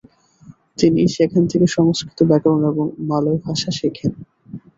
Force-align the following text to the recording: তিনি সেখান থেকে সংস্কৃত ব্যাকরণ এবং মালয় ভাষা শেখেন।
তিনি 0.79 1.01
সেখান 1.15 1.43
থেকে 1.47 1.67
সংস্কৃত 1.69 2.19
ব্যাকরণ 2.29 2.61
এবং 2.71 2.85
মালয় 3.09 3.39
ভাষা 3.45 3.69
শেখেন। 3.79 4.11